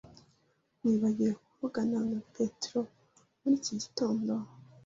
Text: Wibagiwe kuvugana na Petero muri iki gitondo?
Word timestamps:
Wibagiwe 0.83 1.31
kuvugana 1.43 1.97
na 2.11 2.19
Petero 2.35 2.81
muri 3.39 3.55
iki 3.59 3.73
gitondo? 3.81 4.33